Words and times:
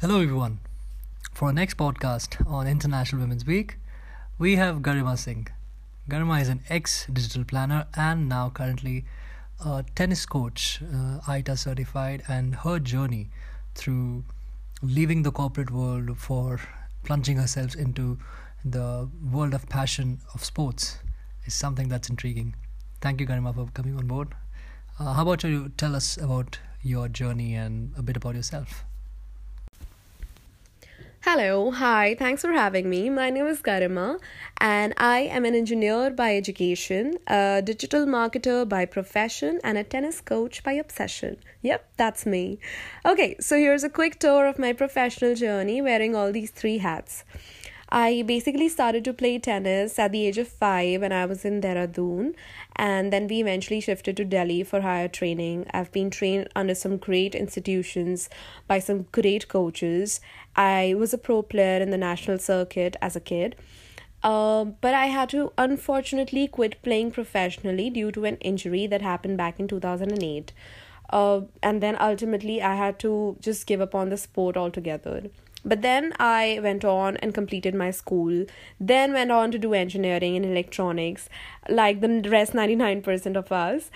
Hello, 0.00 0.22
everyone. 0.22 0.60
For 1.34 1.48
our 1.48 1.52
next 1.52 1.76
podcast 1.76 2.46
on 2.50 2.66
International 2.66 3.20
Women's 3.20 3.44
Week, 3.44 3.76
we 4.38 4.56
have 4.56 4.76
Garima 4.76 5.18
Singh. 5.18 5.48
Garima 6.08 6.40
is 6.40 6.48
an 6.48 6.62
ex 6.70 7.04
digital 7.12 7.44
planner 7.44 7.86
and 7.92 8.26
now 8.26 8.48
currently 8.48 9.04
a 9.62 9.84
tennis 9.94 10.24
coach, 10.24 10.80
uh, 10.82 11.20
ITA 11.28 11.54
certified, 11.58 12.22
and 12.28 12.54
her 12.54 12.78
journey 12.78 13.28
through 13.74 14.24
leaving 14.80 15.22
the 15.22 15.30
corporate 15.30 15.70
world 15.70 16.16
for 16.16 16.58
plunging 17.04 17.36
herself 17.36 17.74
into 17.74 18.18
the 18.64 19.06
world 19.30 19.52
of 19.52 19.68
passion 19.68 20.18
of 20.32 20.42
sports 20.42 21.00
is 21.44 21.52
something 21.52 21.90
that's 21.90 22.08
intriguing. 22.08 22.54
Thank 23.02 23.20
you, 23.20 23.26
Garima, 23.26 23.54
for 23.54 23.68
coming 23.74 23.98
on 23.98 24.06
board. 24.06 24.28
Uh, 24.98 25.12
how 25.12 25.22
about 25.24 25.44
you 25.44 25.68
tell 25.76 25.94
us 25.94 26.16
about 26.16 26.58
your 26.82 27.06
journey 27.06 27.54
and 27.54 27.92
a 27.98 28.02
bit 28.02 28.16
about 28.16 28.34
yourself? 28.34 28.82
Hello, 31.22 31.70
hi, 31.70 32.16
thanks 32.18 32.40
for 32.40 32.52
having 32.52 32.88
me. 32.88 33.10
My 33.10 33.28
name 33.28 33.46
is 33.46 33.60
Garima, 33.60 34.18
and 34.56 34.94
I 34.96 35.18
am 35.18 35.44
an 35.44 35.54
engineer 35.54 36.10
by 36.10 36.34
education, 36.34 37.18
a 37.26 37.60
digital 37.62 38.06
marketer 38.06 38.66
by 38.66 38.86
profession, 38.86 39.60
and 39.62 39.76
a 39.76 39.84
tennis 39.84 40.22
coach 40.22 40.64
by 40.64 40.72
obsession. 40.72 41.36
Yep, 41.60 41.86
that's 41.98 42.24
me. 42.24 42.58
Okay, 43.04 43.36
so 43.38 43.58
here's 43.58 43.84
a 43.84 43.90
quick 43.90 44.18
tour 44.18 44.46
of 44.46 44.58
my 44.58 44.72
professional 44.72 45.34
journey 45.34 45.82
wearing 45.82 46.16
all 46.16 46.32
these 46.32 46.52
three 46.52 46.78
hats. 46.78 47.24
I 47.92 48.22
basically 48.22 48.68
started 48.68 49.04
to 49.04 49.12
play 49.12 49.40
tennis 49.40 49.98
at 49.98 50.12
the 50.12 50.24
age 50.24 50.38
of 50.38 50.46
five 50.46 51.00
when 51.00 51.10
I 51.12 51.26
was 51.26 51.44
in 51.44 51.60
Dehradun, 51.60 52.34
and 52.76 53.12
then 53.12 53.26
we 53.26 53.40
eventually 53.40 53.80
shifted 53.80 54.16
to 54.18 54.24
Delhi 54.24 54.62
for 54.62 54.82
higher 54.82 55.08
training. 55.08 55.66
I've 55.74 55.90
been 55.90 56.08
trained 56.08 56.48
under 56.54 56.76
some 56.76 56.98
great 56.98 57.34
institutions 57.34 58.30
by 58.68 58.78
some 58.78 59.06
great 59.10 59.48
coaches. 59.48 60.20
I 60.54 60.94
was 60.96 61.12
a 61.12 61.18
pro 61.18 61.42
player 61.42 61.82
in 61.82 61.90
the 61.90 61.98
national 61.98 62.38
circuit 62.38 62.94
as 63.02 63.16
a 63.16 63.20
kid. 63.20 63.56
Uh, 64.22 64.66
but 64.66 64.94
I 64.94 65.06
had 65.06 65.30
to 65.30 65.52
unfortunately 65.58 66.46
quit 66.46 66.80
playing 66.82 67.10
professionally 67.10 67.90
due 67.90 68.12
to 68.12 68.24
an 68.24 68.36
injury 68.36 68.86
that 68.86 69.02
happened 69.02 69.36
back 69.36 69.58
in 69.58 69.66
2008. 69.66 70.52
Uh, 71.12 71.40
and 71.60 71.82
then 71.82 71.96
ultimately, 71.98 72.62
I 72.62 72.76
had 72.76 73.00
to 73.00 73.36
just 73.40 73.66
give 73.66 73.80
up 73.80 73.96
on 73.96 74.10
the 74.10 74.16
sport 74.16 74.56
altogether. 74.56 75.24
But 75.64 75.82
then 75.82 76.14
I 76.18 76.58
went 76.62 76.84
on 76.84 77.16
and 77.18 77.34
completed 77.34 77.74
my 77.74 77.90
school, 77.90 78.46
then 78.78 79.12
went 79.12 79.30
on 79.30 79.50
to 79.52 79.58
do 79.58 79.74
engineering 79.74 80.36
and 80.36 80.44
electronics, 80.44 81.28
like 81.68 82.00
the 82.00 82.22
rest 82.28 82.52
99% 82.52 83.36
of 83.36 83.52
us. 83.52 83.90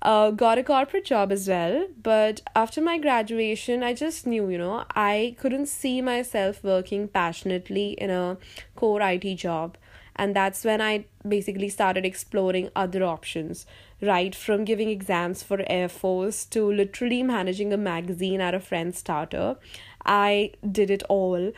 Uh, 0.00 0.30
got 0.30 0.58
a 0.58 0.62
corporate 0.62 1.04
job 1.04 1.32
as 1.32 1.48
well, 1.48 1.88
but 2.00 2.40
after 2.54 2.80
my 2.80 2.98
graduation, 2.98 3.82
I 3.82 3.94
just 3.94 4.28
knew, 4.28 4.48
you 4.48 4.56
know, 4.56 4.84
I 4.94 5.34
couldn't 5.40 5.66
see 5.66 6.00
myself 6.00 6.62
working 6.62 7.08
passionately 7.08 7.92
in 7.92 8.08
a 8.10 8.36
core 8.76 9.02
IT 9.02 9.34
job. 9.34 9.76
And 10.14 10.34
that's 10.36 10.64
when 10.64 10.80
I 10.80 11.06
basically 11.26 11.68
started 11.68 12.04
exploring 12.04 12.70
other 12.76 13.02
options, 13.04 13.66
right 14.00 14.34
from 14.34 14.64
giving 14.64 14.88
exams 14.88 15.42
for 15.42 15.64
Air 15.68 15.88
Force 15.88 16.44
to 16.46 16.70
literally 16.72 17.22
managing 17.24 17.72
a 17.72 17.76
magazine 17.76 18.40
at 18.40 18.54
a 18.54 18.60
friend's 18.60 18.98
startup 18.98 19.60
I 20.08 20.52
did 20.78 20.90
it 20.90 21.02
all 21.08 21.52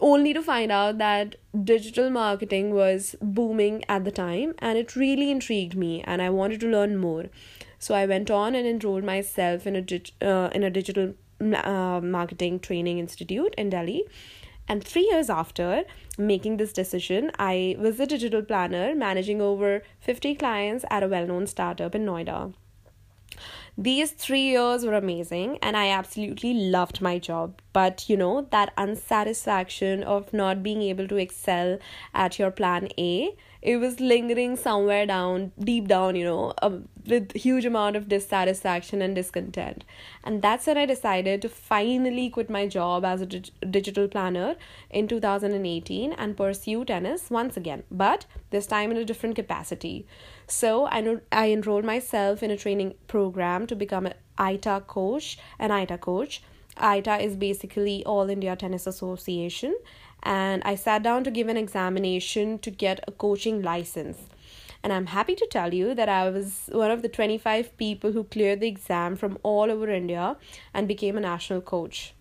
only 0.00 0.32
to 0.32 0.42
find 0.42 0.70
out 0.70 0.98
that 0.98 1.36
digital 1.64 2.10
marketing 2.10 2.72
was 2.72 3.16
booming 3.20 3.84
at 3.88 4.04
the 4.04 4.12
time 4.12 4.54
and 4.58 4.78
it 4.78 4.96
really 4.96 5.30
intrigued 5.30 5.76
me 5.76 6.02
and 6.02 6.22
I 6.22 6.30
wanted 6.30 6.60
to 6.60 6.68
learn 6.68 6.96
more. 6.96 7.26
So 7.78 7.94
I 7.94 8.06
went 8.06 8.30
on 8.30 8.54
and 8.54 8.66
enrolled 8.66 9.04
myself 9.04 9.66
in 9.66 9.76
a 9.76 9.82
dig- 9.82 10.12
uh, 10.22 10.50
in 10.54 10.62
a 10.62 10.70
digital 10.70 11.14
uh, 11.40 12.00
marketing 12.02 12.60
training 12.60 12.98
institute 12.98 13.54
in 13.56 13.70
Delhi. 13.70 14.04
And 14.70 14.84
3 14.84 15.02
years 15.10 15.30
after 15.30 15.84
making 16.18 16.58
this 16.58 16.72
decision, 16.74 17.30
I 17.38 17.76
was 17.78 17.98
a 17.98 18.06
digital 18.06 18.42
planner 18.42 18.94
managing 18.94 19.40
over 19.40 19.82
50 20.00 20.34
clients 20.34 20.84
at 20.90 21.02
a 21.02 21.08
well-known 21.08 21.46
startup 21.46 21.94
in 21.94 22.04
Noida. 22.04 22.52
These 23.80 24.10
three 24.10 24.40
years 24.40 24.84
were 24.84 24.94
amazing 24.94 25.58
and 25.62 25.76
I 25.76 25.90
absolutely 25.90 26.52
loved 26.52 27.00
my 27.00 27.20
job. 27.20 27.60
But 27.72 28.08
you 28.08 28.16
know, 28.16 28.48
that 28.50 28.72
unsatisfaction 28.76 30.02
of 30.02 30.32
not 30.32 30.64
being 30.64 30.82
able 30.82 31.06
to 31.06 31.16
excel 31.16 31.78
at 32.12 32.40
your 32.40 32.50
plan 32.50 32.88
A, 32.98 33.36
it 33.62 33.76
was 33.76 34.00
lingering 34.00 34.56
somewhere 34.56 35.06
down, 35.06 35.52
deep 35.60 35.86
down, 35.86 36.16
you 36.16 36.24
know, 36.24 36.54
with 37.06 37.32
huge 37.36 37.64
amount 37.64 37.94
of 37.94 38.08
dissatisfaction 38.08 39.00
and 39.00 39.14
discontent. 39.14 39.84
And 40.24 40.42
that's 40.42 40.66
when 40.66 40.76
I 40.76 40.86
decided 40.86 41.42
to 41.42 41.48
finally 41.48 42.30
quit 42.30 42.50
my 42.50 42.66
job 42.66 43.04
as 43.04 43.20
a 43.20 43.26
dig- 43.26 43.50
digital 43.70 44.08
planner 44.08 44.56
in 44.90 45.06
2018 45.06 46.12
and 46.12 46.36
pursue 46.36 46.84
tennis 46.84 47.30
once 47.30 47.56
again, 47.56 47.84
but 47.90 48.26
this 48.50 48.66
time 48.66 48.90
in 48.90 48.96
a 48.96 49.04
different 49.04 49.36
capacity. 49.36 50.06
So 50.48 50.86
I 50.86 51.18
I 51.30 51.50
enrolled 51.50 51.84
myself 51.84 52.42
in 52.42 52.50
a 52.50 52.56
training 52.56 52.94
program 53.06 53.66
to 53.68 53.76
become 53.76 54.06
an 54.06 54.14
ITA 54.36 54.82
coach, 54.86 55.38
an 55.58 55.70
ITA 55.70 55.98
coach. 55.98 56.42
ITA 56.76 57.18
is 57.24 57.36
basically 57.36 58.04
All 58.04 58.28
India 58.30 58.54
Tennis 58.56 58.86
Association, 58.86 59.76
and 60.22 60.62
I 60.64 60.74
sat 60.74 61.02
down 61.02 61.24
to 61.24 61.30
give 61.30 61.48
an 61.48 61.56
examination 61.56 62.58
to 62.60 62.70
get 62.70 63.00
a 63.08 63.12
coaching 63.12 63.62
license. 63.62 64.18
And 64.82 64.92
I'm 64.92 65.06
happy 65.06 65.34
to 65.34 65.46
tell 65.50 65.74
you 65.74 65.94
that 65.94 66.08
I 66.08 66.30
was 66.30 66.68
one 66.70 66.90
of 66.90 67.02
the 67.02 67.08
25 67.08 67.76
people 67.76 68.12
who 68.12 68.24
cleared 68.24 68.60
the 68.60 68.68
exam 68.68 69.16
from 69.16 69.38
all 69.42 69.70
over 69.70 69.90
India 69.90 70.36
and 70.72 70.86
became 70.86 71.16
a 71.16 71.20
national 71.20 71.60
coach. 71.62 72.14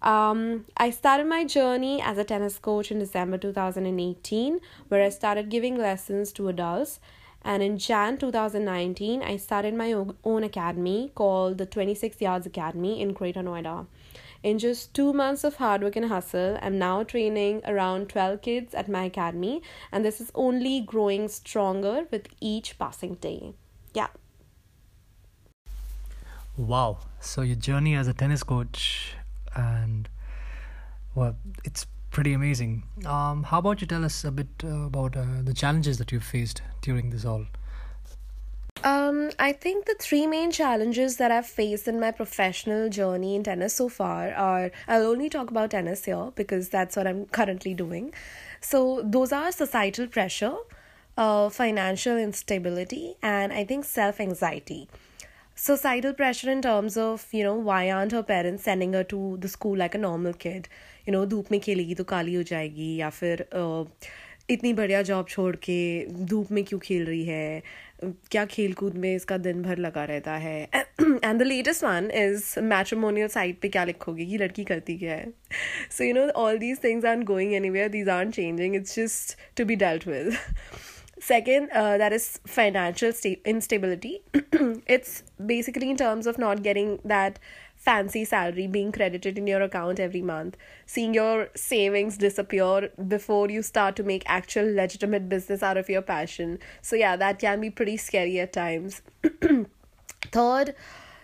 Um, 0.00 0.66
I 0.76 0.90
started 0.90 1.26
my 1.26 1.44
journey 1.44 2.00
as 2.00 2.18
a 2.18 2.24
tennis 2.24 2.58
coach 2.58 2.90
in 2.92 2.98
December 2.98 3.38
2018, 3.38 4.60
where 4.88 5.02
I 5.02 5.08
started 5.08 5.48
giving 5.48 5.76
lessons 5.76 6.32
to 6.34 6.48
adults 6.48 7.00
and 7.48 7.62
in 7.62 7.78
Jan 7.78 8.18
2019, 8.18 9.22
I 9.22 9.38
started 9.38 9.72
my 9.72 9.94
own 10.22 10.44
academy 10.44 11.10
called 11.14 11.56
the 11.56 11.64
26 11.64 12.20
Yards 12.20 12.44
Academy 12.44 13.00
in 13.00 13.14
Greater 13.14 13.40
Noida. 13.40 13.86
In 14.42 14.58
just 14.58 14.92
two 14.92 15.14
months 15.14 15.44
of 15.44 15.56
hard 15.56 15.82
work 15.82 15.96
and 15.96 16.10
hustle, 16.10 16.58
I'm 16.60 16.78
now 16.78 17.04
training 17.04 17.62
around 17.64 18.10
12 18.10 18.42
kids 18.42 18.74
at 18.74 18.86
my 18.86 19.04
academy, 19.04 19.62
and 19.90 20.04
this 20.04 20.20
is 20.20 20.30
only 20.34 20.82
growing 20.82 21.26
stronger 21.28 22.06
with 22.10 22.28
each 22.38 22.78
passing 22.78 23.14
day. 23.14 23.54
Yeah. 23.94 24.08
Wow. 26.58 26.98
So, 27.18 27.40
your 27.40 27.56
journey 27.56 27.94
as 27.94 28.08
a 28.08 28.12
tennis 28.12 28.42
coach, 28.42 29.14
and 29.56 30.06
well, 31.14 31.34
it's 31.64 31.86
pretty 32.10 32.32
amazing. 32.32 32.82
Um, 33.06 33.44
how 33.44 33.58
about 33.58 33.80
you 33.80 33.86
tell 33.86 34.04
us 34.04 34.24
a 34.24 34.30
bit 34.30 34.48
uh, 34.64 34.86
about 34.86 35.16
uh, 35.16 35.24
the 35.42 35.54
challenges 35.54 35.98
that 35.98 36.12
you've 36.12 36.24
faced 36.24 36.62
during 36.80 37.10
this 37.10 37.24
all? 37.24 37.46
Um, 38.84 39.30
I 39.40 39.52
think 39.52 39.86
the 39.86 39.96
three 39.98 40.26
main 40.26 40.52
challenges 40.52 41.16
that 41.16 41.32
I've 41.32 41.46
faced 41.46 41.88
in 41.88 41.98
my 41.98 42.12
professional 42.12 42.88
journey 42.88 43.34
in 43.34 43.42
tennis 43.42 43.74
so 43.74 43.88
far 43.88 44.32
are 44.32 44.70
I'll 44.86 45.06
only 45.06 45.28
talk 45.28 45.50
about 45.50 45.72
tennis 45.72 46.04
here 46.04 46.30
because 46.36 46.68
that's 46.68 46.94
what 46.96 47.06
I'm 47.06 47.26
currently 47.26 47.74
doing. 47.74 48.14
So, 48.60 49.02
those 49.04 49.32
are 49.32 49.50
societal 49.50 50.06
pressure, 50.06 50.54
uh, 51.16 51.48
financial 51.48 52.16
instability, 52.16 53.16
and 53.20 53.52
I 53.52 53.64
think 53.64 53.84
self 53.84 54.20
anxiety 54.20 54.88
Societal 55.57 56.13
pressure 56.13 56.49
in 56.49 56.61
terms 56.61 56.97
of, 56.97 57.27
you 57.31 57.43
know, 57.43 57.53
why 57.55 57.91
aren't 57.91 58.11
her 58.11 58.23
parents 58.23 58.63
sending 58.63 58.93
her 58.93 59.03
to 59.03 59.37
the 59.39 59.47
school 59.47 59.77
like 59.77 59.93
a 59.95 59.99
normal 59.99 60.33
kid? 60.33 60.67
You 61.07 61.13
know 61.13 61.25
धूप 61.25 61.51
में 61.51 61.59
खेलेगी 61.61 61.95
तो 61.95 62.03
काली 62.09 62.33
हो 62.33 62.43
जाएगी 62.43 62.95
या 62.95 63.09
फिर 63.09 63.45
इतनी 64.49 64.73
बढ़िया 64.73 65.01
जॉब 65.01 65.27
छोड़ 65.29 65.55
के 65.65 65.75
धूप 66.25 66.51
में 66.51 66.63
क्यों 66.63 66.79
खेल 66.79 67.05
रही 67.05 67.23
है 67.25 67.63
क्या 68.31 68.45
खेल 68.45 68.73
कूद 68.73 68.95
में 69.03 69.13
इसका 69.15 69.37
दिन 69.37 69.61
भर 69.63 69.77
लगा 69.77 70.03
रहता 70.05 70.31
है 70.45 70.61
and 70.63 71.39
the 71.39 71.41
latest 71.41 71.83
one 71.83 72.09
is 72.13 72.53
matrimonial 72.63 73.27
site 73.35 73.59
पे 73.61 73.69
क्या 73.69 73.83
लिखोगे 73.83 74.25
कि 74.25 74.37
लड़की 74.37 74.63
करती 74.63 74.97
क्या 74.97 75.13
है 75.13 75.31
so 75.97 76.03
you 76.03 76.13
know 76.13 76.27
all 76.43 76.57
these 76.57 76.83
things 76.83 77.05
are 77.05 77.23
going 77.23 77.53
any 77.53 77.69
where 77.69 77.89
these 77.89 78.09
are 78.09 78.31
changing 78.31 78.75
it's 78.75 78.95
just 78.95 79.37
to 79.57 79.65
be 79.65 79.75
dealt 79.85 80.07
with 80.07 80.33
Second, 81.20 81.70
uh, 81.70 81.98
that 81.98 82.12
is 82.12 82.40
financial 82.46 83.12
sta- 83.12 83.40
instability. 83.44 84.22
it's 84.86 85.24
basically 85.44 85.90
in 85.90 85.96
terms 85.96 86.26
of 86.26 86.38
not 86.38 86.62
getting 86.62 87.00
that 87.04 87.38
fancy 87.74 88.24
salary 88.24 88.66
being 88.66 88.90
credited 88.92 89.38
in 89.38 89.46
your 89.46 89.62
account 89.62 90.00
every 90.00 90.22
month, 90.22 90.56
seeing 90.86 91.14
your 91.14 91.48
savings 91.54 92.18
disappear 92.18 92.90
before 93.06 93.50
you 93.50 93.62
start 93.62 93.96
to 93.96 94.02
make 94.02 94.22
actual 94.26 94.72
legitimate 94.74 95.28
business 95.28 95.62
out 95.62 95.76
of 95.76 95.88
your 95.88 96.02
passion. 96.02 96.58
So, 96.82 96.96
yeah, 96.96 97.16
that 97.16 97.38
can 97.38 97.60
be 97.60 97.70
pretty 97.70 97.96
scary 97.96 98.38
at 98.40 98.52
times. 98.52 99.02
Third, 100.32 100.74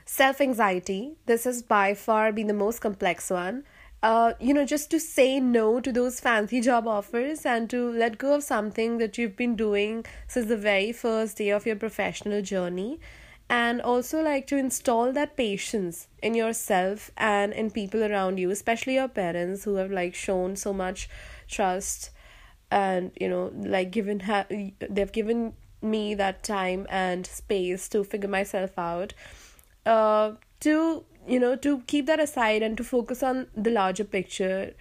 self 0.05 0.41
anxiety. 0.41 1.17
This 1.27 1.45
has 1.45 1.63
by 1.63 1.95
far 1.95 2.33
been 2.33 2.47
the 2.47 2.55
most 2.55 2.81
complex 2.81 3.31
one. 3.31 3.65
Uh, 4.05 4.35
you 4.39 4.53
know, 4.53 4.67
just 4.67 4.91
to 4.91 5.01
say 5.01 5.41
no 5.41 5.81
to 5.81 5.91
those 5.91 6.21
fancy 6.21 6.61
job 6.61 6.87
offers 6.87 7.47
and 7.47 7.71
to 7.71 7.91
let 7.91 8.19
go 8.19 8.35
of 8.35 8.43
something 8.43 8.99
that 8.99 9.17
you've 9.17 9.35
been 9.35 9.57
doing 9.57 10.05
since 10.29 10.47
the 10.47 10.59
very 10.59 10.93
first 10.93 11.39
day 11.39 11.49
of 11.49 11.65
your 11.65 11.75
professional 11.75 12.43
journey. 12.43 13.01
And 13.49 13.81
also 13.81 14.21
like 14.21 14.47
to 14.49 14.59
install 14.59 15.11
that 15.15 15.39
patience 15.39 16.09
in 16.23 16.35
yourself 16.35 17.11
and 17.17 17.55
in 17.55 17.71
people 17.71 18.05
around 18.05 18.39
you 18.39 18.51
especially 18.51 18.95
your 18.95 19.09
parents 19.09 19.65
who 19.65 19.77
have 19.77 19.91
like 19.91 20.15
shown 20.15 20.57
so 20.57 20.73
much 20.73 21.09
trust 21.49 22.11
and 22.71 23.11
you 23.21 23.29
know 23.29 23.53
like 23.55 23.91
given 23.91 24.21
ha- 24.21 24.47
they've 24.91 25.13
given 25.13 25.55
me 25.83 26.15
that 26.15 26.43
time 26.43 26.87
and 26.91 27.27
space 27.27 27.89
to 27.91 28.05
figure 28.05 28.29
myself 28.29 28.79
out. 28.79 29.15
Uh 29.87 30.33
to 30.61 31.05
you 31.27 31.41
know 31.41 31.57
to 31.57 31.81
keep 31.87 32.07
that 32.07 32.21
aside 32.21 32.63
and 32.63 32.77
to 32.77 32.85
focus 32.85 33.23
on 33.23 33.47
the 33.55 33.71
larger 33.71 34.05
picture 34.05 34.75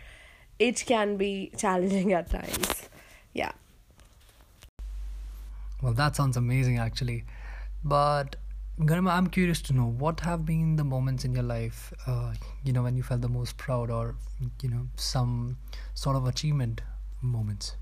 it 0.59 0.83
can 0.85 1.17
be 1.17 1.51
challenging 1.57 2.13
at 2.13 2.29
times. 2.29 2.89
Yeah. 3.33 3.51
Well 5.81 5.93
that 5.93 6.15
sounds 6.15 6.37
amazing 6.37 6.77
actually. 6.79 7.25
But 7.83 8.37
Garima, 8.79 9.11
I'm 9.11 9.27
curious 9.27 9.61
to 9.63 9.73
know 9.73 9.85
what 9.85 10.21
have 10.21 10.45
been 10.45 10.77
the 10.77 10.83
moments 10.83 11.25
in 11.25 11.33
your 11.33 11.43
life, 11.43 11.93
uh, 12.07 12.33
you 12.63 12.73
know, 12.73 12.81
when 12.83 12.97
you 12.97 13.03
felt 13.03 13.21
the 13.21 13.29
most 13.29 13.55
proud 13.57 13.91
or, 13.91 14.15
you 14.61 14.69
know, 14.69 14.87
some 14.95 15.57
sort 15.93 16.15
of 16.15 16.25
achievement 16.25 16.81
moments. 17.21 17.75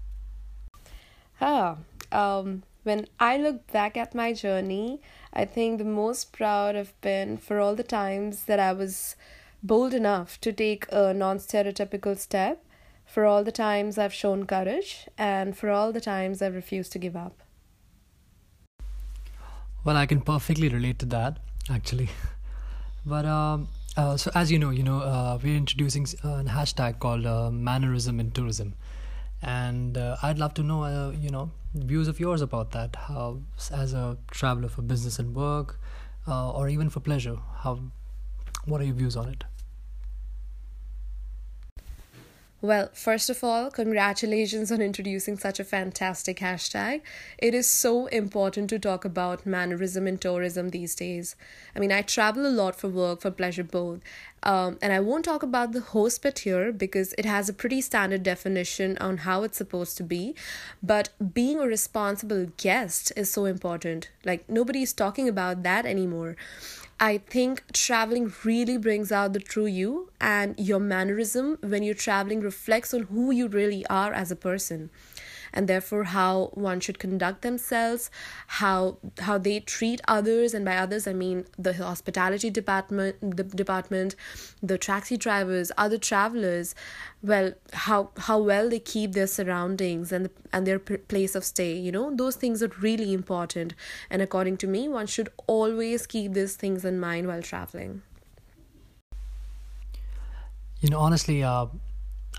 Ah, 1.39 1.77
um, 2.11 2.63
when 2.83 3.07
I 3.19 3.37
look 3.37 3.71
back 3.71 3.95
at 3.97 4.15
my 4.15 4.33
journey, 4.33 5.01
I 5.33 5.45
think 5.45 5.77
the 5.77 5.85
most 5.85 6.33
proud 6.33 6.75
I've 6.75 6.99
been 7.01 7.37
for 7.37 7.59
all 7.59 7.75
the 7.75 7.83
times 7.83 8.45
that 8.45 8.59
I 8.59 8.73
was 8.73 9.15
bold 9.63 9.93
enough 9.93 10.41
to 10.41 10.51
take 10.51 10.85
a 10.91 11.13
non 11.13 11.37
stereotypical 11.37 12.17
step, 12.17 12.63
for 13.05 13.25
all 13.25 13.43
the 13.43 13.51
times 13.51 13.97
I've 13.97 14.13
shown 14.13 14.45
courage, 14.45 15.07
and 15.17 15.57
for 15.57 15.69
all 15.69 15.91
the 15.91 16.01
times 16.01 16.41
I've 16.41 16.55
refused 16.55 16.91
to 16.93 16.99
give 16.99 17.15
up. 17.15 17.43
Well, 19.83 19.97
I 19.97 20.05
can 20.05 20.21
perfectly 20.21 20.69
relate 20.69 20.99
to 20.99 21.05
that, 21.07 21.39
actually. 21.69 22.09
But 23.03 23.25
um, 23.25 23.67
uh, 23.97 24.15
so 24.15 24.29
as 24.35 24.51
you 24.51 24.59
know, 24.59 24.69
you 24.69 24.83
know, 24.83 24.99
uh, 24.99 25.39
we're 25.41 25.57
introducing 25.57 26.03
a 26.23 26.43
hashtag 26.43 26.99
called 26.99 27.25
uh, 27.25 27.49
mannerism 27.49 28.19
in 28.19 28.29
tourism, 28.29 28.75
and 29.41 29.97
uh, 29.97 30.17
I'd 30.21 30.39
love 30.39 30.53
to 30.55 30.63
know, 30.63 30.83
uh, 30.83 31.11
you 31.11 31.29
know, 31.29 31.51
views 31.73 32.07
of 32.07 32.19
yours 32.19 32.41
about 32.41 32.71
that. 32.71 32.95
How, 32.95 33.39
as 33.71 33.93
a 33.93 34.17
traveler 34.29 34.69
for 34.69 34.81
business 34.81 35.19
and 35.19 35.35
work, 35.35 35.79
uh, 36.27 36.51
or 36.51 36.69
even 36.69 36.89
for 36.89 36.99
pleasure, 36.99 37.37
how, 37.59 37.79
what 38.65 38.81
are 38.81 38.85
your 38.85 38.95
views 38.95 39.15
on 39.15 39.29
it? 39.29 39.43
Well, 42.63 42.89
first 42.93 43.31
of 43.31 43.43
all, 43.43 43.71
congratulations 43.71 44.71
on 44.71 44.81
introducing 44.83 45.35
such 45.35 45.59
a 45.59 45.63
fantastic 45.63 46.37
hashtag. 46.37 47.01
It 47.39 47.55
is 47.55 47.67
so 47.67 48.05
important 48.05 48.69
to 48.69 48.77
talk 48.77 49.03
about 49.03 49.47
mannerism 49.47 50.05
in 50.05 50.19
tourism 50.19 50.69
these 50.69 50.93
days. 50.93 51.35
I 51.75 51.79
mean, 51.79 51.91
I 51.91 52.03
travel 52.03 52.45
a 52.45 52.53
lot 52.53 52.75
for 52.75 52.87
work, 52.87 53.21
for 53.21 53.31
pleasure, 53.31 53.63
both. 53.63 54.01
Um, 54.43 54.77
and 54.79 54.93
I 54.93 54.99
won't 54.99 55.25
talk 55.25 55.41
about 55.41 55.71
the 55.71 55.81
host 55.81 56.21
bit 56.21 56.39
here 56.39 56.71
because 56.71 57.15
it 57.17 57.25
has 57.25 57.49
a 57.49 57.53
pretty 57.53 57.81
standard 57.81 58.21
definition 58.21 58.95
on 58.99 59.17
how 59.17 59.41
it's 59.41 59.57
supposed 59.57 59.97
to 59.97 60.03
be. 60.03 60.35
But 60.83 61.09
being 61.33 61.59
a 61.59 61.65
responsible 61.65 62.51
guest 62.57 63.11
is 63.15 63.31
so 63.31 63.45
important. 63.45 64.11
Like, 64.23 64.47
nobody's 64.47 64.93
talking 64.93 65.27
about 65.27 65.63
that 65.63 65.87
anymore. 65.87 66.35
I 67.01 67.17
think 67.17 67.63
traveling 67.73 68.31
really 68.43 68.77
brings 68.77 69.11
out 69.11 69.33
the 69.33 69.39
true 69.39 69.65
you, 69.65 70.11
and 70.21 70.53
your 70.59 70.79
mannerism 70.79 71.57
when 71.61 71.81
you're 71.81 71.95
traveling 71.95 72.41
reflects 72.41 72.93
on 72.93 73.03
who 73.03 73.31
you 73.31 73.47
really 73.47 73.83
are 73.87 74.13
as 74.13 74.29
a 74.29 74.35
person 74.35 74.91
and 75.53 75.67
therefore 75.67 76.03
how 76.05 76.49
one 76.53 76.79
should 76.79 76.99
conduct 76.99 77.41
themselves 77.41 78.09
how 78.47 78.97
how 79.19 79.37
they 79.37 79.59
treat 79.59 80.01
others 80.07 80.53
and 80.53 80.65
by 80.65 80.77
others 80.77 81.07
i 81.07 81.13
mean 81.13 81.45
the 81.57 81.73
hospitality 81.73 82.49
department 82.49 83.15
the 83.37 83.43
department 83.43 84.15
the 84.61 84.77
taxi 84.77 85.17
drivers 85.17 85.71
other 85.77 85.97
travelers 85.97 86.75
well 87.21 87.53
how 87.73 88.09
how 88.17 88.39
well 88.39 88.69
they 88.69 88.79
keep 88.79 89.13
their 89.13 89.27
surroundings 89.27 90.11
and 90.11 90.29
and 90.53 90.65
their 90.67 90.79
place 90.79 91.35
of 91.35 91.43
stay 91.43 91.71
you 91.81 91.91
know? 91.91 92.15
Those 92.15 92.35
things 92.35 92.63
are 92.63 92.71
really 92.79 93.13
important 93.13 93.73
and 94.09 94.21
according 94.21 94.57
to 94.57 94.67
me 94.67 94.87
one 94.87 95.07
should 95.07 95.29
always 95.47 96.05
keep 96.05 96.33
these 96.33 96.55
things 96.55 96.85
in 96.85 96.99
mind 96.99 97.27
while 97.27 97.41
traveling. 97.41 98.01
You 100.81 100.89
know 100.89 100.99
honestly 100.99 101.43
uh, 101.43 101.67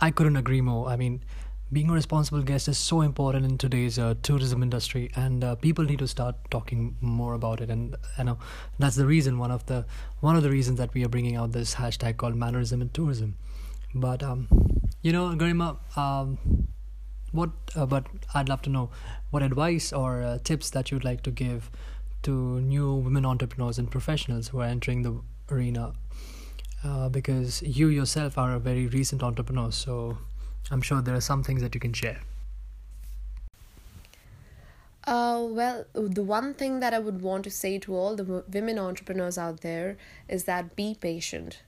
i 0.01 0.11
couldn't 0.11 0.37
agree 0.37 0.61
more. 0.61 0.89
I 0.89 0.97
mean 0.97 1.23
being 1.73 1.89
a 1.89 1.93
responsible 1.95 2.43
guest 2.43 2.69
is 2.69 2.77
so 2.77 3.01
important 3.01 3.47
in 3.47 3.57
today's 3.57 3.99
uh, 3.99 4.15
tourism 4.23 4.63
industry 4.63 5.11
and 5.17 5.43
uh, 5.43 5.55
people 5.55 5.85
need 5.85 5.99
to 5.99 6.07
start 6.07 6.37
talking 6.51 6.97
more 7.01 7.33
about 7.33 7.63
it. 7.63 7.71
And 7.71 7.97
you 8.19 8.25
know 8.25 8.39
that's 8.79 8.97
the 8.97 9.07
reason 9.07 9.39
one 9.39 9.51
of 9.51 9.65
the 9.67 9.87
one 10.21 10.37
of 10.37 10.43
the 10.43 10.51
reasons 10.51 10.79
that 10.79 10.93
we 10.93 11.03
are 11.05 11.09
bringing 11.09 11.37
out 11.37 11.53
this 11.53 11.77
hashtag 11.77 12.19
called 12.19 12.37
mannerism 12.37 12.83
in 12.83 12.91
tourism. 12.91 13.37
But 13.95 14.23
um, 14.23 14.49
you 15.01 15.13
know 15.13 15.29
garima 15.31 15.79
um, 15.97 16.39
what 17.33 17.51
uh, 17.75 17.87
but 17.87 18.07
i'd 18.35 18.49
love 18.49 18.61
to 18.61 18.69
know 18.69 18.91
what 19.31 19.43
advice 19.43 19.91
or 19.93 20.23
uh, 20.23 20.39
tips 20.45 20.69
that 20.71 20.91
you'd 20.91 21.05
like 21.05 21.23
to 21.23 21.31
give 21.31 21.71
to 22.23 22.61
new 22.61 22.93
women 22.95 23.25
entrepreneurs 23.25 23.79
and 23.79 23.91
professionals 23.91 24.49
who 24.49 24.61
are 24.61 24.67
entering 24.67 25.03
the 25.03 25.21
arena. 25.51 25.95
Uh, 26.85 27.09
because 27.09 27.63
you 27.63 27.87
yourself 27.87 28.37
are 28.37 28.55
a 28.55 28.59
very 28.59 28.89
recent 28.89 29.23
entrepreneur 29.23 29.71
so 29.71 30.19
I'm 30.71 30.83
sure 30.83 31.03
there 31.03 31.15
are 31.15 31.21
some 31.21 31.43
things 31.43 31.63
that 31.63 31.75
you 31.75 31.81
can 31.81 31.93
share. 31.93 32.21
Uh, 35.05 35.45
well, 35.49 35.85
the 35.95 36.23
one 36.23 36.55
thing 36.55 36.79
that 36.79 36.95
I 36.95 37.01
would 37.01 37.23
want 37.23 37.43
to 37.45 37.51
say 37.51 37.79
to 37.81 37.95
all 37.95 38.15
the 38.15 38.45
women 38.53 38.79
entrepreneurs 38.79 39.37
out 39.37 39.61
there 39.63 39.97
is 40.29 40.45
that 40.45 40.77
be 40.77 40.97
patient. 41.01 41.63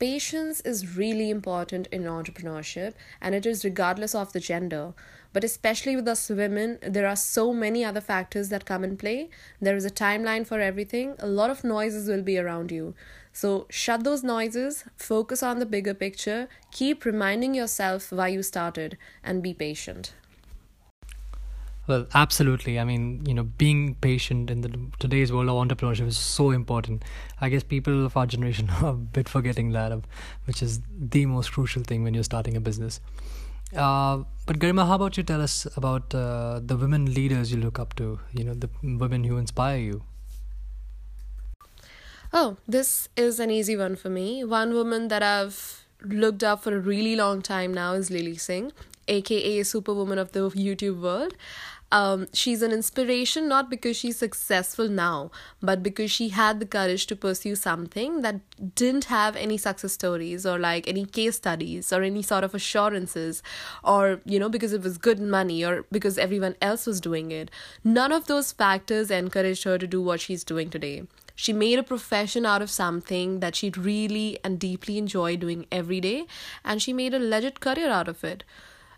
Patience 0.00 0.60
is 0.62 0.96
really 0.96 1.30
important 1.30 1.86
in 1.92 2.02
entrepreneurship, 2.02 2.94
and 3.20 3.36
it 3.36 3.46
is 3.46 3.64
regardless 3.64 4.16
of 4.16 4.32
the 4.32 4.40
gender. 4.40 4.94
But 5.32 5.44
especially 5.44 5.94
with 5.94 6.08
us 6.08 6.28
women, 6.28 6.78
there 6.82 7.06
are 7.06 7.14
so 7.14 7.54
many 7.54 7.84
other 7.84 8.00
factors 8.00 8.48
that 8.48 8.66
come 8.66 8.82
in 8.82 8.96
play. 8.96 9.30
There 9.60 9.76
is 9.76 9.84
a 9.84 9.90
timeline 9.90 10.44
for 10.44 10.58
everything, 10.58 11.14
a 11.20 11.28
lot 11.28 11.50
of 11.50 11.62
noises 11.62 12.08
will 12.08 12.22
be 12.22 12.36
around 12.36 12.72
you. 12.72 12.94
So 13.32 13.66
shut 13.70 14.04
those 14.04 14.22
noises, 14.22 14.84
focus 14.96 15.42
on 15.42 15.58
the 15.58 15.66
bigger 15.66 15.94
picture, 15.94 16.48
keep 16.70 17.04
reminding 17.04 17.54
yourself 17.54 18.12
why 18.12 18.28
you 18.28 18.42
started, 18.42 18.98
and 19.24 19.42
be 19.42 19.54
patient. 19.54 20.12
Well, 21.88 22.06
absolutely. 22.14 22.78
I 22.78 22.84
mean, 22.84 23.24
you 23.26 23.34
know, 23.34 23.42
being 23.42 23.96
patient 23.96 24.50
in 24.50 24.60
the 24.60 24.70
today's 25.00 25.32
world 25.32 25.48
of 25.48 25.56
entrepreneurship 25.56 26.06
is 26.06 26.16
so 26.16 26.50
important. 26.50 27.02
I 27.40 27.48
guess 27.48 27.64
people 27.64 28.06
of 28.06 28.16
our 28.16 28.26
generation 28.26 28.70
are 28.82 28.90
a 28.90 28.94
bit 28.94 29.28
forgetting 29.28 29.72
that, 29.72 29.98
which 30.44 30.62
is 30.62 30.80
the 30.96 31.26
most 31.26 31.52
crucial 31.52 31.82
thing 31.82 32.04
when 32.04 32.14
you're 32.14 32.22
starting 32.22 32.56
a 32.56 32.60
business. 32.60 33.00
Uh, 33.74 34.22
but 34.46 34.58
Garima, 34.58 34.86
how 34.86 34.94
about 34.94 35.16
you 35.16 35.22
tell 35.22 35.40
us 35.40 35.66
about 35.76 36.14
uh, 36.14 36.60
the 36.64 36.76
women 36.76 37.12
leaders 37.14 37.50
you 37.50 37.58
look 37.58 37.78
up 37.78 37.94
to? 37.96 38.20
You 38.32 38.44
know, 38.44 38.54
the 38.54 38.68
women 38.82 39.24
who 39.24 39.38
inspire 39.38 39.78
you. 39.78 40.04
Oh, 42.34 42.56
this 42.66 43.10
is 43.14 43.38
an 43.38 43.50
easy 43.50 43.76
one 43.76 43.94
for 43.94 44.08
me. 44.08 44.42
One 44.42 44.72
woman 44.72 45.08
that 45.08 45.22
I've 45.22 45.84
looked 46.02 46.42
up 46.42 46.62
for 46.62 46.74
a 46.74 46.80
really 46.80 47.14
long 47.14 47.42
time 47.42 47.74
now 47.74 47.92
is 47.92 48.10
Lilly 48.10 48.38
Singh, 48.38 48.72
aka 49.06 49.62
Superwoman 49.62 50.16
of 50.16 50.32
the 50.32 50.48
YouTube 50.50 51.02
world. 51.02 51.34
Um, 51.90 52.28
she's 52.32 52.62
an 52.62 52.72
inspiration 52.72 53.48
not 53.48 53.68
because 53.68 53.98
she's 53.98 54.16
successful 54.16 54.88
now, 54.88 55.30
but 55.60 55.82
because 55.82 56.10
she 56.10 56.30
had 56.30 56.58
the 56.58 56.64
courage 56.64 57.06
to 57.08 57.16
pursue 57.16 57.54
something 57.54 58.22
that 58.22 58.40
didn't 58.74 59.04
have 59.04 59.36
any 59.36 59.58
success 59.58 59.92
stories 59.92 60.46
or 60.46 60.58
like 60.58 60.88
any 60.88 61.04
case 61.04 61.36
studies 61.36 61.92
or 61.92 62.02
any 62.02 62.22
sort 62.22 62.44
of 62.44 62.54
assurances, 62.54 63.42
or 63.84 64.20
you 64.24 64.40
know, 64.40 64.48
because 64.48 64.72
it 64.72 64.82
was 64.82 64.96
good 64.96 65.20
money 65.20 65.62
or 65.62 65.84
because 65.92 66.16
everyone 66.16 66.56
else 66.62 66.86
was 66.86 66.98
doing 66.98 67.30
it. 67.30 67.50
None 67.84 68.10
of 68.10 68.26
those 68.26 68.52
factors 68.52 69.10
encouraged 69.10 69.64
her 69.64 69.76
to 69.76 69.86
do 69.86 70.00
what 70.00 70.22
she's 70.22 70.44
doing 70.44 70.70
today. 70.70 71.02
She 71.42 71.52
made 71.52 71.76
a 71.80 71.82
profession 71.82 72.46
out 72.46 72.62
of 72.62 72.70
something 72.70 73.40
that 73.40 73.56
she'd 73.56 73.76
really 73.76 74.38
and 74.44 74.60
deeply 74.60 74.96
enjoy 74.96 75.36
doing 75.36 75.66
every 75.72 76.00
day, 76.00 76.28
and 76.64 76.80
she 76.80 76.92
made 76.92 77.14
a 77.14 77.18
legit 77.18 77.58
career 77.58 77.90
out 77.90 78.06
of 78.06 78.22
it. 78.22 78.44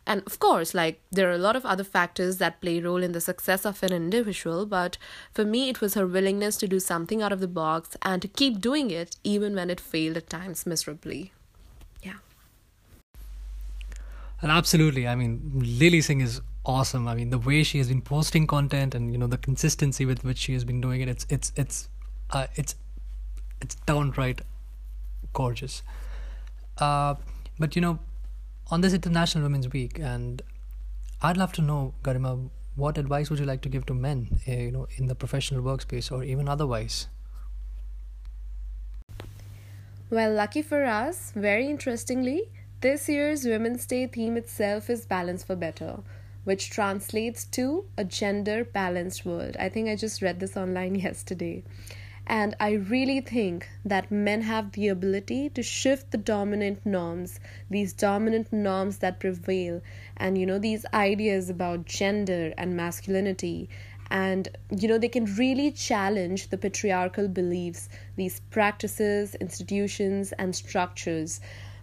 And 0.06 0.22
of 0.26 0.38
course, 0.40 0.74
like 0.74 1.00
there 1.10 1.30
are 1.30 1.34
a 1.34 1.46
lot 1.46 1.56
of 1.56 1.64
other 1.64 1.84
factors 1.84 2.36
that 2.36 2.60
play 2.60 2.80
a 2.80 2.82
role 2.82 3.02
in 3.02 3.12
the 3.12 3.20
success 3.22 3.64
of 3.64 3.82
an 3.82 3.94
individual, 3.94 4.66
but 4.66 4.98
for 5.32 5.46
me, 5.46 5.70
it 5.70 5.80
was 5.80 5.94
her 5.94 6.06
willingness 6.06 6.58
to 6.58 6.68
do 6.68 6.80
something 6.80 7.22
out 7.22 7.32
of 7.32 7.40
the 7.40 7.48
box 7.48 7.96
and 8.02 8.20
to 8.20 8.28
keep 8.28 8.60
doing 8.60 8.90
it 8.90 9.16
even 9.24 9.54
when 9.54 9.70
it 9.70 9.80
failed 9.80 10.18
at 10.18 10.28
times 10.28 10.66
miserably. 10.66 11.32
Yeah. 12.02 12.18
And 14.42 14.50
absolutely. 14.50 15.08
I 15.08 15.14
mean, 15.14 15.40
Lilly 15.54 16.02
Singh 16.02 16.20
is 16.20 16.42
awesome. 16.66 17.08
I 17.08 17.14
mean, 17.14 17.30
the 17.30 17.38
way 17.38 17.62
she 17.62 17.78
has 17.78 17.88
been 17.88 18.02
posting 18.02 18.46
content 18.46 18.94
and 18.94 19.12
you 19.12 19.16
know 19.16 19.26
the 19.26 19.38
consistency 19.38 20.04
with 20.04 20.24
which 20.24 20.36
she 20.36 20.52
has 20.52 20.64
been 20.66 20.82
doing 20.82 21.00
it, 21.00 21.08
it's 21.08 21.26
it's 21.30 21.50
it's 21.56 21.88
uh, 22.30 22.46
it's 22.56 22.74
it's 23.60 23.74
downright 23.86 24.40
gorgeous. 25.32 25.82
Uh, 26.78 27.14
but 27.58 27.76
you 27.76 27.82
know, 27.82 27.98
on 28.70 28.80
this 28.80 28.92
International 28.92 29.44
Women's 29.44 29.72
Week, 29.72 29.98
and 29.98 30.42
I'd 31.22 31.36
love 31.36 31.52
to 31.54 31.62
know, 31.62 31.94
Garima, 32.02 32.50
what 32.76 32.98
advice 32.98 33.30
would 33.30 33.38
you 33.38 33.46
like 33.46 33.60
to 33.62 33.68
give 33.68 33.86
to 33.86 33.94
men, 33.94 34.40
uh, 34.48 34.52
you 34.52 34.70
know, 34.72 34.88
in 34.96 35.06
the 35.06 35.14
professional 35.14 35.62
workspace 35.62 36.10
or 36.10 36.24
even 36.24 36.48
otherwise, 36.48 37.06
Well, 40.14 40.32
lucky 40.32 40.62
for 40.62 40.84
us, 40.84 41.32
very 41.34 41.68
interestingly, 41.68 42.50
this 42.82 43.08
year's 43.08 43.44
Women's 43.46 43.84
Day 43.84 44.06
theme 44.06 44.36
itself 44.36 44.88
is 44.88 45.06
Balance 45.06 45.42
for 45.42 45.56
Better, 45.56 46.04
which 46.44 46.70
translates 46.70 47.44
to 47.46 47.86
a 47.96 48.04
gender 48.04 48.64
balanced 48.64 49.26
world. 49.26 49.56
I 49.58 49.68
think 49.70 49.88
I 49.88 49.96
just 49.96 50.22
read 50.22 50.38
this 50.38 50.56
online 50.56 50.94
yesterday. 51.08 51.64
And 52.26 52.56
I 52.58 52.72
really 52.72 53.20
think 53.20 53.68
that 53.84 54.10
men 54.10 54.42
have 54.42 54.72
the 54.72 54.88
ability 54.88 55.50
to 55.50 55.62
shift 55.62 56.10
the 56.10 56.18
dominant 56.18 56.84
norms, 56.86 57.38
these 57.68 57.92
dominant 57.92 58.50
norms 58.50 58.98
that 58.98 59.20
prevail, 59.20 59.82
and 60.16 60.38
you 60.38 60.46
know, 60.46 60.58
these 60.58 60.86
ideas 60.94 61.50
about 61.50 61.84
gender 61.84 62.54
and 62.56 62.76
masculinity. 62.76 63.68
And 64.10 64.48
you 64.70 64.88
know, 64.88 64.96
they 64.96 65.08
can 65.08 65.26
really 65.36 65.70
challenge 65.70 66.48
the 66.48 66.56
patriarchal 66.56 67.28
beliefs, 67.28 67.90
these 68.16 68.40
practices, 68.50 69.34
institutions, 69.34 70.32
and 70.32 70.56
structures 70.56 71.40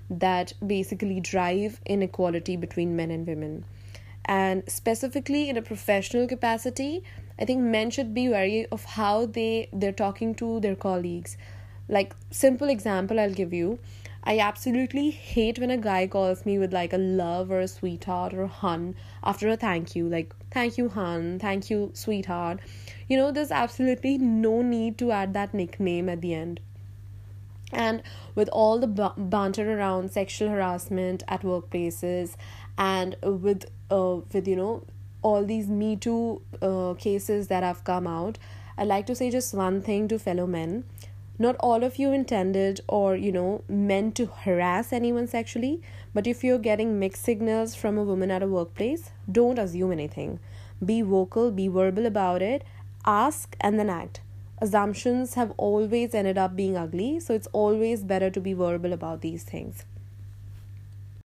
that 0.10 0.53
basically 0.65 1.19
drive 1.19 1.79
inequality 1.86 2.57
between 2.57 2.95
men 2.95 3.12
and 3.12 3.27
women. 3.27 3.63
And 4.25 4.63
specifically 4.67 5.50
in 5.50 5.57
a 5.57 5.62
professional 5.62 6.27
capacity, 6.27 7.03
I 7.41 7.45
think 7.45 7.62
men 7.62 7.89
should 7.89 8.13
be 8.13 8.29
wary 8.29 8.67
of 8.71 8.86
how 8.95 9.25
they 9.25 9.67
they're 9.74 10.00
talking 10.03 10.36
to 10.36 10.60
their 10.60 10.75
colleagues. 10.75 11.38
Like 11.89 12.15
simple 12.29 12.69
example 12.69 13.19
I'll 13.19 13.33
give 13.33 13.51
you. 13.51 13.79
I 14.24 14.38
absolutely 14.38 15.10
hate 15.10 15.57
when 15.57 15.71
a 15.71 15.77
guy 15.77 16.05
calls 16.05 16.45
me 16.45 16.60
with 16.60 16.71
like 16.71 16.93
a 16.93 16.98
love 16.98 17.50
or 17.50 17.60
a 17.60 17.67
sweetheart 17.67 18.36
or 18.36 18.43
a 18.43 18.48
hun 18.48 18.95
after 19.24 19.50
a 19.50 19.57
thank 19.57 19.95
you. 19.95 20.07
Like, 20.07 20.36
thank 20.51 20.77
you, 20.77 20.89
hun, 20.89 21.39
thank 21.39 21.71
you, 21.71 21.89
sweetheart. 21.95 22.60
You 23.07 23.17
know, 23.17 23.31
there's 23.31 23.50
absolutely 23.50 24.19
no 24.19 24.62
need 24.62 25.00
to 25.00 25.12
add 25.12 25.33
that 25.33 25.55
nickname 25.55 26.07
at 26.07 26.21
the 26.21 26.36
end. 26.36 26.60
And 27.74 28.03
with 28.36 28.48
all 28.50 28.79
the 28.79 29.13
banter 29.17 29.79
around 29.79 30.12
sexual 30.12 30.50
harassment 30.50 31.24
at 31.27 31.41
workplaces 31.41 32.36
and 32.77 33.15
with 33.24 33.65
uh, 33.89 34.17
with 34.31 34.48
you 34.48 34.55
know 34.55 34.83
all 35.22 35.46
these 35.46 35.68
Me 35.68 35.96
Too 35.96 36.42
uh, 36.62 36.94
cases 36.98 37.48
that 37.48 37.63
have 37.63 37.84
come 37.84 38.08
out, 38.08 38.38
I'd 38.78 38.88
like 38.88 39.06
to 39.08 39.16
say 39.16 39.30
just 39.30 39.54
one 39.54 39.82
thing 39.82 40.08
to 40.08 40.20
fellow 40.20 40.48
men. 40.48 40.86
Not 41.40 41.56
all 41.60 41.84
of 41.84 41.98
you 41.98 42.12
intended 42.12 42.82
or, 42.88 43.16
you 43.16 43.32
know, 43.32 43.63
meant 43.68 44.16
to 44.16 44.28
harass 44.28 44.94
anyone 44.94 45.28
sexually, 45.28 45.82
but 46.13 46.28
if 46.28 46.44
you're 46.44 46.60
getting 46.60 47.00
mixed 47.00 47.24
signals 47.24 47.74
from 47.74 47.98
a 47.98 48.04
woman 48.04 48.30
at 48.30 48.44
a 48.44 48.48
workplace, 48.48 49.10
don't 49.32 49.58
assume 49.58 49.92
anything. 49.92 50.40
Be 50.84 51.01
vocal, 51.01 51.51
be 51.51 51.68
verbal 51.68 52.06
about 52.06 52.42
it, 52.42 52.63
ask, 53.06 53.56
and 53.60 53.80
then 53.80 53.90
act. 53.90 54.22
Assumptions 54.60 55.34
have 55.34 55.51
always 55.58 56.13
ended 56.13 56.38
up 56.38 56.56
being 56.56 56.78
ugly, 56.78 57.20
so 57.20 57.34
it's 57.34 57.48
always 57.51 58.04
better 58.04 58.30
to 58.30 58.40
be 58.40 58.54
verbal 58.54 58.94
about 58.94 59.22
these 59.22 59.44
things. 59.44 59.86